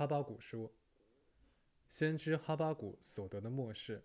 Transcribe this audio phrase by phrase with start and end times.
[0.00, 0.72] 哈巴谷书。
[1.90, 4.02] 先知哈巴谷所得的末世，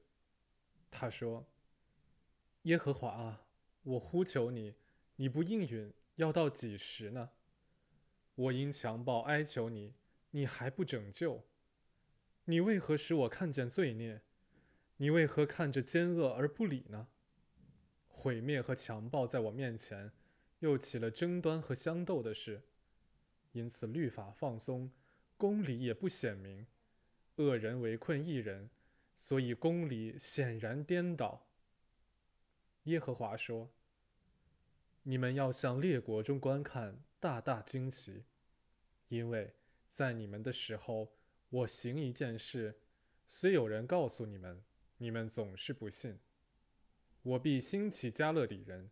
[0.91, 1.47] 他说
[2.63, 3.47] ：“耶和华啊，
[3.83, 4.75] 我呼求你，
[5.15, 7.29] 你不应允，要到几时呢？
[8.35, 9.93] 我因强暴哀求你，
[10.31, 11.41] 你还不拯救。
[12.43, 14.21] 你为何使我看见罪孽？
[14.97, 17.07] 你为何看着奸恶而不理呢？
[18.09, 20.11] 毁灭和强暴在我面前，
[20.59, 22.61] 又起了争端和相斗的事，
[23.53, 24.91] 因此律法放松，
[25.37, 26.65] 公理也不显明。”
[27.37, 28.69] 恶人围困一人，
[29.15, 31.45] 所以公理显然颠倒。
[32.83, 33.69] 耶和华说
[35.03, 38.23] ：“你们要向列国中观看，大大惊奇，
[39.09, 39.53] 因为
[39.87, 41.11] 在你们的时候，
[41.49, 42.79] 我行一件事，
[43.27, 44.63] 虽有人告诉你们，
[44.97, 46.17] 你们总是不信。
[47.23, 48.89] 我必兴起加勒底人，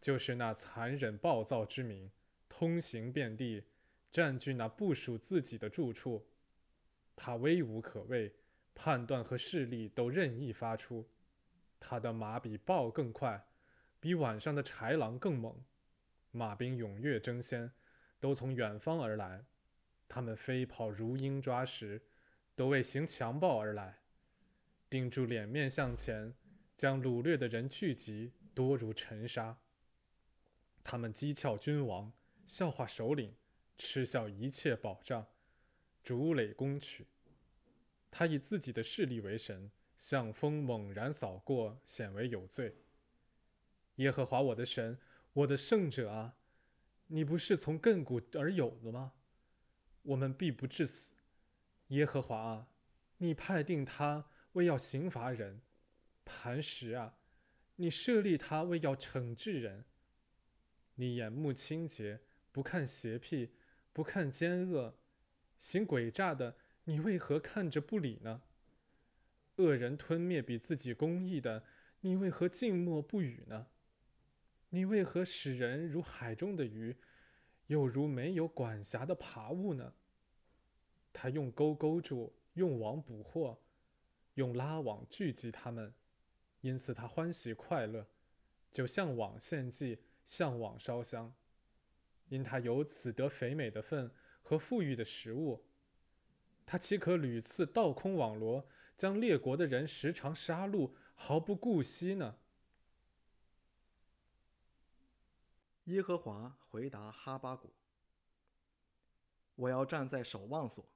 [0.00, 2.10] 就是那残忍暴躁之民，
[2.48, 3.64] 通行遍地，
[4.14, 6.24] 占据那部属自己的住处。”
[7.16, 8.32] 他威武可畏，
[8.72, 11.10] 判断和势力都任意发出。
[11.80, 13.44] 他的马比豹更快，
[13.98, 15.60] 比晚上的豺狼更猛。
[16.30, 17.72] 马兵踊跃争先，
[18.20, 19.44] 都从远方而来。
[20.08, 22.00] 他们飞跑如鹰抓食，
[22.54, 23.98] 都为行强暴而来。
[24.88, 26.32] 盯住脸面向前，
[26.76, 29.58] 将掳掠的人聚集，多如尘沙。
[30.84, 32.12] 他们讥诮君王，
[32.46, 33.34] 笑话首领，
[33.76, 35.26] 嗤笑一切保障。
[36.02, 37.06] 竹垒攻取，
[38.10, 42.76] 他以自己的势力为神，向风猛然扫过，显为有罪。
[43.96, 44.98] 耶和华我的神，
[45.32, 46.36] 我的圣者啊，
[47.06, 49.14] 你不是从亘古而有的吗？
[50.02, 51.14] 我们必不致死。
[51.88, 52.68] 耶和华啊，
[53.16, 55.60] 你派定他为要刑罚人；
[56.24, 57.16] 磐石啊，
[57.76, 59.86] 你设立他为要惩治人。
[60.96, 62.20] 你眼目清洁，
[62.52, 63.50] 不看邪僻，
[63.94, 64.98] 不看奸恶。
[65.56, 68.42] 行诡诈的，你为何看着不理呢？
[69.56, 71.64] 恶人吞灭比自己公义的，
[72.00, 73.68] 你为何静默不语呢？
[74.70, 76.96] 你为何使人如海中的鱼，
[77.68, 79.94] 又如没有管辖的爬物呢？
[81.12, 83.62] 他用钩勾住，用网捕获，
[84.34, 85.94] 用拉网聚集他们，
[86.60, 88.08] 因此他欢喜快乐，
[88.72, 91.32] 就向网献祭，向网烧香，
[92.28, 94.10] 因他由此得肥美的份。
[94.46, 95.64] 和富裕的食物，
[96.66, 102.36] 他岂可屡次倒空网罗，将列国的人时常杀戮，毫不顾惜呢？
[105.84, 107.72] 耶和华回答哈巴谷
[109.56, 110.86] ：“我要站在守望所，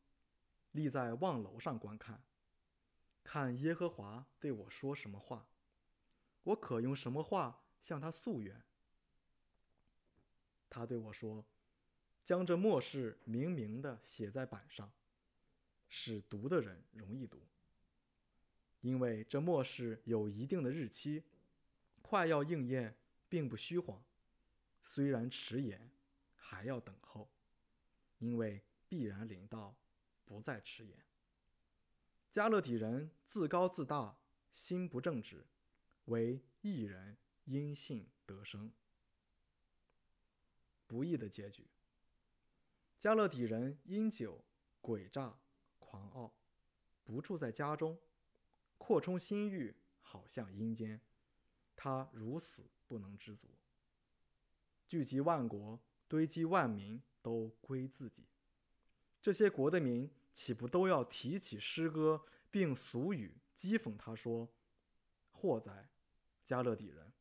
[0.73, 2.23] 立在望楼上观看，
[3.25, 5.49] 看耶和华对我说什么话，
[6.43, 8.63] 我可用什么话向他诉冤？”
[10.69, 11.45] 他对我说。
[12.25, 14.93] 将这末世明明的写在板上，
[15.89, 17.41] 使读的人容易读。
[18.83, 21.23] 因为这末世有一定的日期，
[22.03, 22.95] 快要应验，
[23.31, 24.05] 并不虚谎。
[24.83, 25.91] 虽然迟延，
[26.37, 27.31] 还要等候，
[28.19, 29.75] 因为必然临到，
[30.27, 30.99] 不再迟延。
[32.31, 34.19] 加勒底人自高自大，
[34.53, 35.47] 心不正直，
[36.05, 38.71] 为一人因信得生。
[40.89, 41.69] 不易的结局。
[42.99, 44.45] 加勒底人因酒
[44.83, 45.39] 诡诈
[45.79, 46.35] 狂傲，
[47.05, 47.97] 不住在家中，
[48.77, 51.01] 扩充心欲，好像阴间。
[51.77, 53.47] 他如死不能知足。
[54.89, 55.79] 聚集万国，
[56.09, 58.27] 堆积万民，都归自己。
[59.21, 64.49] 这些国的民岂不都要提起诗歌，并俗语讥讽他说
[65.31, 65.91] ：“祸哉，
[66.43, 67.13] 加勒底人！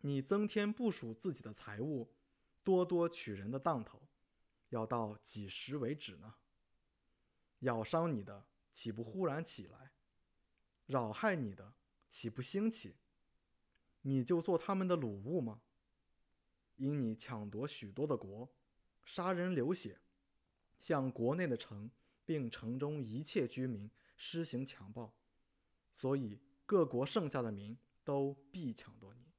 [0.00, 2.10] 你增添部署自己的财物，
[2.62, 4.02] 多多取人的当头。”
[4.70, 6.36] 要到几时为止呢？
[7.60, 9.92] 咬伤你的岂不忽然起来？
[10.86, 11.74] 扰害你的
[12.08, 12.94] 岂不兴起？
[14.02, 15.62] 你就做他们的掳物吗？
[16.76, 18.48] 因你抢夺许多的国，
[19.04, 20.00] 杀人流血，
[20.78, 21.90] 向国内的城
[22.24, 25.12] 并城中一切居民施行强暴，
[25.90, 29.29] 所以各国剩下的民都必抢夺你，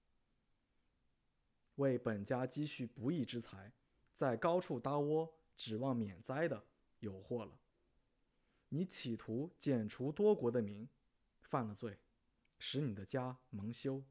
[1.81, 3.73] 为本家积蓄不义之财。
[4.13, 6.63] 在高处搭窝，指望免灾的，
[6.99, 7.59] 有祸了。
[8.69, 10.87] 你企图剪除多国的民，
[11.41, 11.97] 犯了罪，
[12.59, 14.03] 使你的家蒙羞，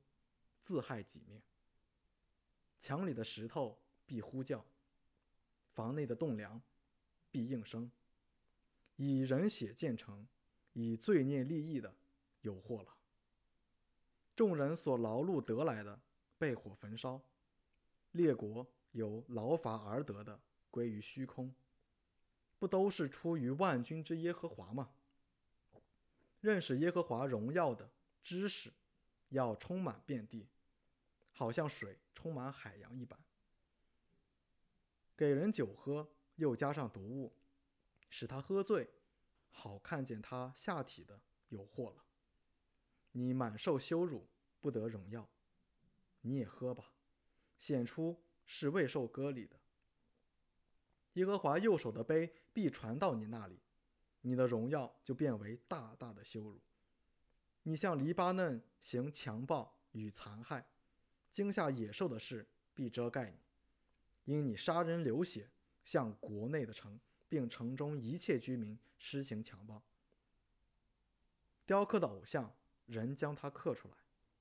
[0.61, 1.41] 自害己命。
[2.77, 4.67] 墙里的石头必呼叫，
[5.73, 6.61] 房内的栋梁
[7.31, 7.91] 必应声。
[8.97, 10.27] 以人血建成，
[10.73, 11.95] 以罪孽立意的，
[12.41, 12.97] 有祸了。
[14.35, 16.01] 众人所劳碌得来的，
[16.37, 17.23] 被火焚烧，
[18.13, 18.67] 列国。
[18.93, 21.55] 有劳伐而得的归于虚空，
[22.59, 24.91] 不都是出于万军之耶和华吗？
[26.41, 27.89] 认识耶和华荣耀的
[28.21, 28.73] 知识，
[29.29, 30.49] 要充满遍地，
[31.31, 33.17] 好像水充满海洋一般。
[35.17, 37.33] 给人酒喝，又加上毒物，
[38.09, 38.91] 使他喝醉，
[39.51, 41.21] 好看见他下体的
[41.51, 42.05] 有祸了。
[43.13, 44.27] 你满受羞辱，
[44.61, 45.29] 不得荣耀。
[46.23, 46.93] 你也喝吧，
[47.61, 49.55] 显出是未受割礼的。
[51.13, 53.61] 耶和华右手的杯必传到你那里，
[54.23, 56.59] 你的荣耀就变为大大的羞辱。
[57.65, 60.67] 你向黎巴嫩行强暴与残害，
[61.31, 65.51] 惊吓野兽的事必遮盖你，因你杀人流血，
[65.85, 66.99] 向国内的城，
[67.29, 69.83] 并城中一切居民施行强暴。
[71.67, 72.51] 雕刻的偶像，
[72.87, 73.95] 人将它刻出来，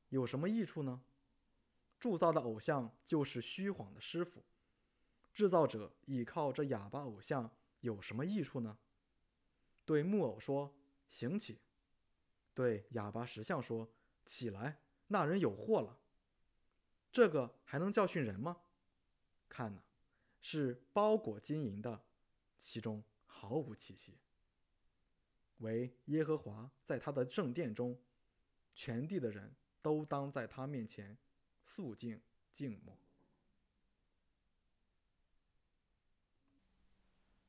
[0.08, 1.04] 有什么益处呢？
[2.00, 4.44] 铸造的偶像就是虚谎的师傅。
[5.34, 7.50] 制造者倚靠这哑巴偶像
[7.82, 8.78] 有什么益处呢？
[9.86, 10.76] 对木偶说
[11.08, 11.60] ：“行起。”
[12.54, 13.90] 对哑巴石像说
[14.26, 15.98] ：“起来。”那人有祸了。
[17.12, 18.58] 这个还能教训人吗？
[19.48, 19.82] 看呐，
[20.42, 22.04] 是包裹金银的，
[22.58, 24.20] 其中毫无气息。
[25.58, 28.00] 唯耶和华在他的圣殿中，
[28.76, 31.18] 全地的人都当在他面前
[31.70, 32.20] 肃静
[32.52, 32.98] 静默。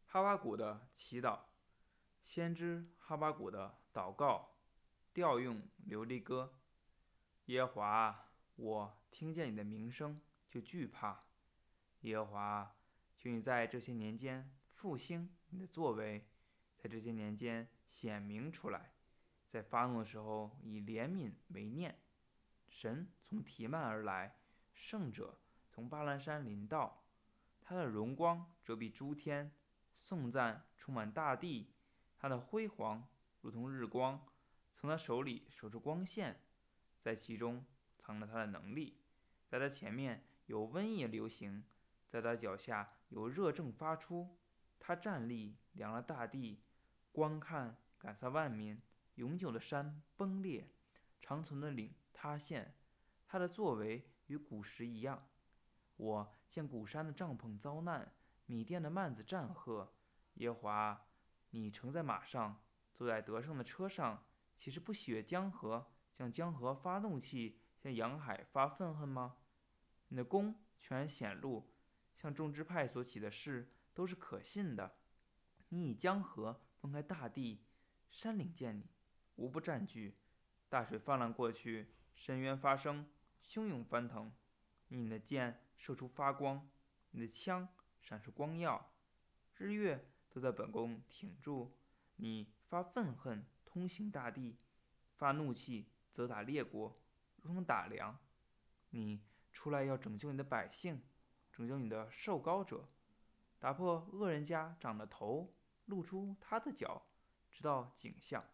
[0.05, 1.39] 哈巴谷的祈祷，
[2.23, 4.59] 先知哈巴谷的祷告，
[5.15, 6.61] 调用琉璃歌。
[7.47, 10.21] 耶和华，我听见你的名声
[10.51, 11.25] 就惧怕。
[12.01, 12.77] 耶和华，
[13.17, 16.29] 求你在这些年间复兴你的作为，
[16.77, 18.93] 在这些年间显明出来，
[19.49, 21.99] 在发怒的时候以怜悯为念。
[22.71, 24.39] 神从提曼而来，
[24.73, 25.39] 圣者
[25.69, 27.05] 从巴兰山临到，
[27.61, 29.53] 他的荣光遮蔽诸天。
[29.93, 31.75] 颂赞充满大地，
[32.17, 33.07] 他的辉煌
[33.43, 34.27] 如同日光，
[34.75, 36.41] 从他手里射出光线，
[37.03, 37.67] 在其中
[37.99, 39.03] 藏着他的能力，
[39.47, 41.65] 在他前面有瘟疫流行，
[42.09, 44.39] 在他脚下有热症发出。
[44.79, 46.63] 他站立量了大地，
[47.13, 48.81] 观看感撒万民，
[49.17, 50.71] 永久的山崩裂，
[51.21, 52.75] 长存的岭塌陷。
[53.27, 55.27] 他的作为与古时一样。
[55.97, 58.13] 我见古山的帐篷遭难。
[58.45, 59.95] 米店的幔子战鹤，
[60.35, 61.07] 耶华，
[61.49, 62.61] 你乘在马上，
[62.93, 64.23] 坐在得胜的车上，
[64.55, 69.39] 岂是不喜悦江河，向江河发怒气，向洋海发愤恨吗？
[70.09, 71.73] 你的功全显露，
[72.15, 74.99] 向众支派所起的事都是可信的。
[75.71, 77.65] 你以江河分开大地，
[78.11, 78.91] 山岭见你，
[79.37, 80.19] 无不占据。
[80.69, 83.09] 大水泛滥过去，深渊发生，
[83.49, 84.31] 汹涌翻腾。
[84.89, 86.69] 你的剑射出发光，
[87.13, 87.67] 你的枪。
[88.03, 88.93] 闪烁光耀，
[89.57, 91.75] 日月都在本宫挺住。
[92.17, 94.59] 你发愤恨，通行大地；
[95.17, 97.01] 发怒气，责打列国，
[97.37, 98.19] 如同打粮。
[98.91, 101.03] 你出来要拯救你的百姓，
[101.51, 102.87] 拯救你的受高者，
[103.59, 105.55] 打破恶人家长的头，
[105.87, 107.07] 露出他的脚，
[107.51, 108.45] 直到颈项。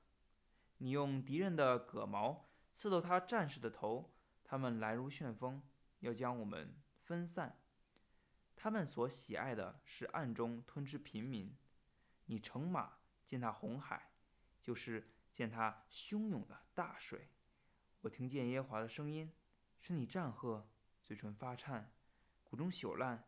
[0.79, 2.46] 你用敌人的戈矛
[2.76, 4.12] 刺透他战士的头，
[4.44, 5.62] 他们来如旋风，
[6.00, 7.58] 要将我们分散。
[8.55, 11.56] 他们所喜爱的是暗中吞吃平民。
[12.26, 14.11] 你乘马见他红海，
[14.61, 17.30] 就是见他汹涌的大水。
[18.02, 19.33] 我听见耶和华的声音，
[19.80, 20.68] 身体战喝，
[21.02, 21.90] 嘴唇发颤，
[22.45, 23.26] 骨中朽烂。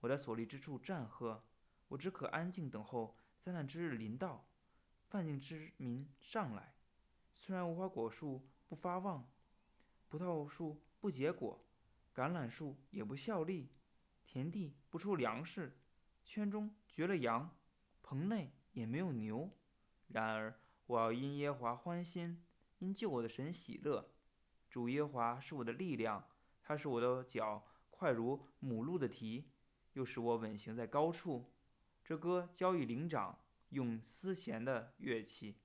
[0.00, 1.44] 我在所立之处战喝，
[1.88, 4.48] 我只可安静等候灾难之日临到，
[5.10, 6.74] 犯境之民上来。
[7.30, 9.28] 虽然无花果树不发旺，
[10.08, 11.64] 葡萄树不结果，
[12.14, 13.70] 橄榄树也不效力。
[14.24, 15.78] 田地不出粮食，
[16.24, 17.56] 圈中绝了羊，
[18.02, 19.48] 棚内也没有牛。
[20.08, 22.44] 然而我要因耶华欢心，
[22.78, 24.10] 因救我的神喜乐。
[24.68, 26.28] 主耶华是我的力量，
[26.60, 29.48] 他是我的脚快如母鹿的蹄，
[29.92, 31.52] 又使我稳行在高处。
[32.04, 33.38] 这歌交与灵长，
[33.70, 35.56] 用丝弦的乐器。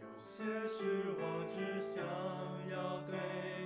[0.00, 0.84] 有些事
[1.18, 2.02] 我只想
[2.70, 3.65] 要对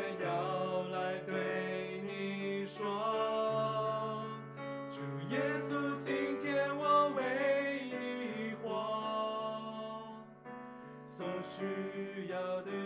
[11.61, 12.80] 需要的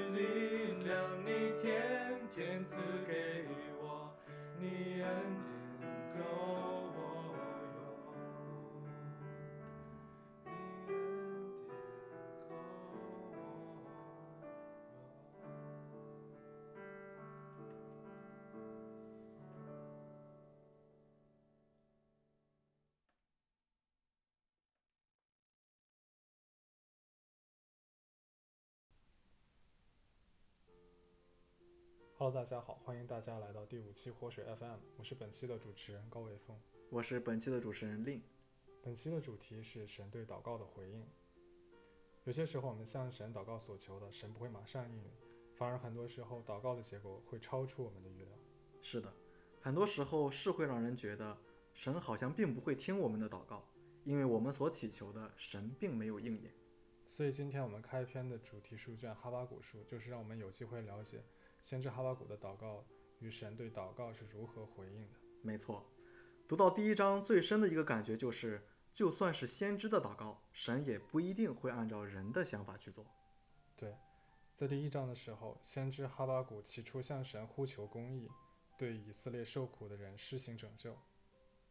[32.18, 36.58] Hello，大家好，欢迎大家来到第五期活水 FM，我是本期的主持人高伟峰。
[36.90, 38.24] 我是本期的主持人令。
[38.82, 41.06] 本期的主题是神对祷告的回应。
[42.24, 45.12] 有些时候，我们向神祷告所求的，神不会马上应允，
[45.58, 48.30] 反而很多时候祷告的结果会超出我们的预料。
[48.82, 49.12] 是的，
[49.60, 51.38] 很多时候是会让人觉得
[51.74, 53.68] 神好像并不会听我们的祷告，
[54.06, 56.54] 因为我们所祈求的神并没有应验。
[57.06, 61.22] 所以今天我们开篇的主题书卷哈巴古书，就是让我们有机会了解
[61.66, 62.86] 先知哈巴谷的祷告
[63.18, 65.18] 与神对祷告是如何回应的。
[65.42, 65.84] 没错，
[66.48, 73.04] 读到第一章最深的一个感觉就是，就算是先知的祷告，神也不一定会按照人的想法去做。
[73.76, 73.98] 对，
[74.54, 78.30] 在第一章的时候，先知哈巴谷起初向神呼求公义，
[78.78, 80.96] 对以色列受苦的人施行拯救。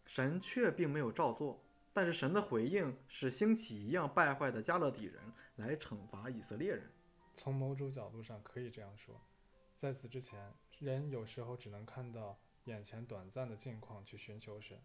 [0.04, 5.22] 神却并没有照做，但是神的回应是兴起一样败坏的加勒底人
[5.54, 6.90] 来惩罚以色列人。
[7.32, 9.14] 从某种角度上可以这样说，
[9.84, 14.80] 在此之前，人有时候只能看到眼前短暂的境况去寻求神，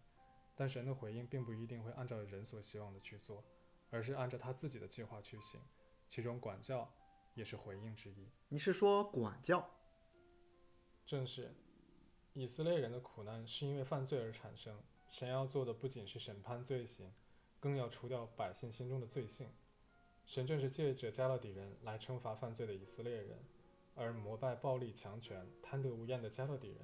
[0.54, 3.42] 但神的回应并不一定会按照人所希望的去做，
[3.88, 5.58] 而是按照他自己的计划去行，
[6.06, 6.92] 其中管教
[7.32, 8.28] 也是回应之一。
[8.50, 9.70] 你是说管教？
[11.06, 11.54] 正是，
[12.34, 17.10] 以色列人的苦难是因为犯罪而产生，神要做的不仅是审判罪行，
[17.58, 19.48] 更要除掉百姓心中的罪性。
[20.26, 23.38] 神正是借着加勒底人来惩罚犯罪的以色列人，
[24.00, 26.78] 而膜拜暴力强权、贪得无厌的加勒底人，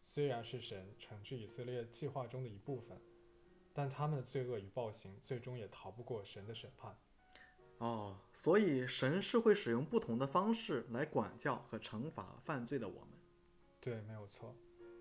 [0.00, 2.96] 虽然是神惩治以色列计划中的一部分，
[3.74, 6.96] 但他们的罪恶与暴行最终也逃不过神的审判。
[7.78, 13.08] 哦，所以神是会使用不同的方式来管教和惩罚犯罪的我们。
[13.80, 14.54] 对，没有错。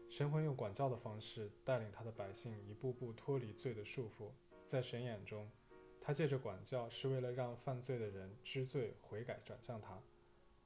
[0.09, 4.31] 神会用管教的方式带领他的百姓一步步脱离罪的束缚。
[4.65, 5.47] 在神眼中，
[6.01, 10.01] 他借着管教是为了让犯罪的人知罪悔改，转向他。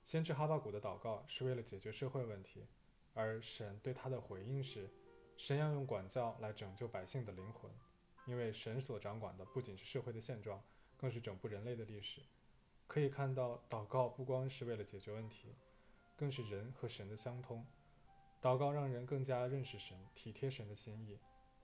[0.05, 2.67] 先知哈巴谷的祷告是为了解决社会问题，
[3.15, 4.87] 而神对他的回应是：
[5.35, 7.71] 神要用管教来拯救百姓的灵魂，
[8.27, 10.61] 因为神所掌管的不仅是社会的现状，
[10.95, 12.21] 更是整部人类的历史。
[12.85, 15.55] 可以看到，祷告不光是为了解决问题，
[16.15, 17.65] 更是人和神的相通。
[18.39, 21.17] 祷告让人更加认识神，体贴神的心意。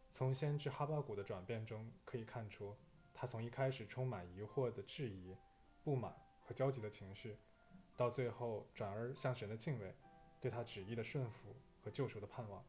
[0.09, 2.75] 从先知哈巴谷的转变中可以看出，
[3.13, 5.37] 他从一开始充满疑惑的质疑、
[5.83, 6.11] 不满
[6.43, 7.37] 和焦急的情绪，
[7.95, 9.95] 到最后转而向神的敬畏，
[10.39, 12.63] 对他旨意的顺服和救赎的盼望。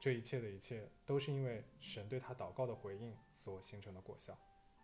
[0.00, 4.38] 这一切的一切，都是因为神对他祷告的回应所形成的果效。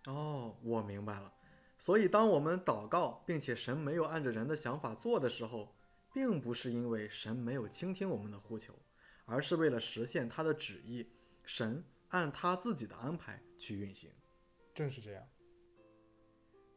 [0.06, 1.32] 哦，我明白了。
[1.78, 5.74] 所以，当我们祷告，并且神没有按着人的想法做的时候，
[6.12, 8.74] 并不是因为神没有倾听我们的呼求，
[9.24, 11.08] 而是为了实现他的旨意，
[11.44, 14.10] 神按他自己的安排去运行。
[14.74, 15.28] 正是这样。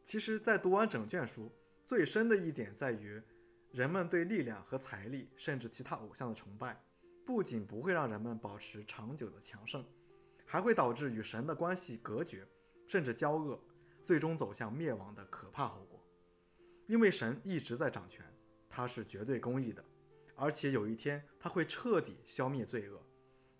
[0.02, 1.50] 其实，在读完整卷书，
[1.88, 3.18] 最深的一点在于，
[3.72, 6.78] 人们对力量和财力，甚至其他偶像的崇拜，
[7.24, 9.82] 不仅不会让人们保持长久的强盛，
[10.44, 12.46] 还会导致与神的关系隔绝，
[12.86, 13.58] 甚至交恶，
[14.04, 15.98] 最终走向灭亡的可怕后果。
[16.86, 18.22] 因为神一直在掌权。
[18.68, 19.82] 他是绝对公义的，
[20.36, 23.02] 而且有一天他会彻底消灭罪恶，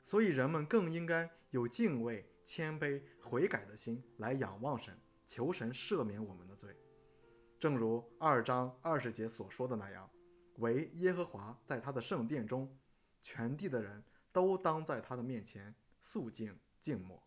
[0.03, 4.95] 所以人们更应该有敬畏、谦卑、悔改的心来仰望神，
[5.27, 6.77] 求神赦免我们的罪。
[7.59, 10.09] 正如二章二十节所说的那样
[10.59, 12.73] ：“唯耶和华在他的圣殿中，
[13.21, 17.21] 全地的人都当在他的面前肃静静默。”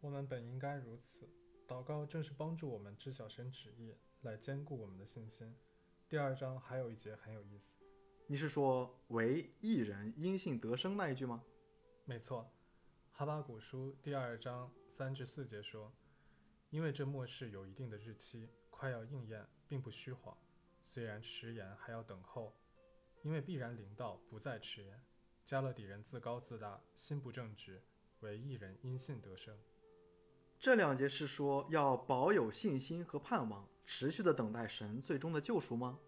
[0.00, 1.28] 我们本应该如此，
[1.68, 5.54] 祷告正是帮助我们知晓神旨意，来兼顾我们的信心。
[6.08, 7.76] 第二章还有一节很有意思，
[8.26, 11.44] 你是说“唯一人因信得生”那一句吗？
[12.06, 12.50] 没错，
[13.12, 15.92] 哈巴古书第二章三至四节说
[16.70, 20.36] ：“因为这末世有一定的日期，快要应验，并不虚谎。
[20.82, 22.52] 虽然迟延，还要等候，
[23.22, 25.00] 因为必然临到，不再迟延。
[25.44, 27.80] 加勒底人自高自大，心不正直，
[28.18, 29.56] 为一人因信得生。”
[30.58, 33.68] 这两节是说要保有信心和盼望。
[33.86, 36.00] 持续的等待神最终的救赎吗？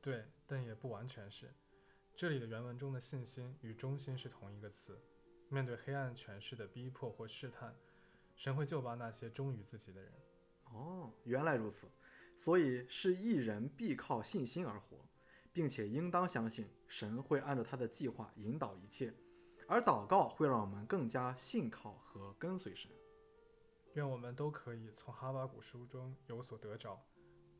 [0.00, 1.52] 对，但也不完全是。
[2.14, 5.00] 这里的原文中的信心与忠心是同一个词。
[5.48, 7.74] 面对黑暗权势的逼迫或试探，
[8.36, 10.12] 神会救拔那些忠于自己的人。
[10.72, 11.86] 哦，原来如此。
[12.36, 14.96] 所以是一人必靠信心而活，
[15.52, 19.12] 并且应当相信神会按照他的计划引导一切，
[19.68, 22.90] 而祷告会让我们更加信靠和跟随神。
[23.94, 26.98] 愿我们都可以从哈巴谷书中有所得着，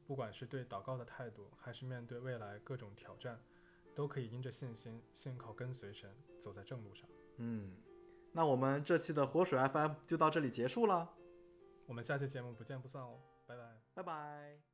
[0.07, 3.39] 不管是对祷告的态度，还是面对未来各种挑战，
[3.95, 7.07] 都可以因着信心，信靠跟随神，走在正路上。
[7.37, 7.77] 嗯，
[8.33, 11.13] 那我们这期的活水 FM 就到这里结束了，
[11.91, 14.70] 我们下期节目不见不散哦，拜拜，拜拜。